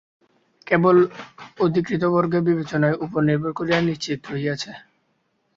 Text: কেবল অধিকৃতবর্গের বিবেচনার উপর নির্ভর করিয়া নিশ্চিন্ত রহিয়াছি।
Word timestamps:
কেবল 0.67 0.97
অধিকৃতবর্গের 1.59 2.43
বিবেচনার 2.49 2.93
উপর 3.05 3.19
নির্ভর 3.23 3.51
করিয়া 3.53 3.79
নিশ্চিন্ত 3.81 4.23
রহিয়াছি। 4.27 4.71